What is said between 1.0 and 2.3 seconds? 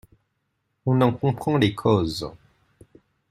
en comprend les causes.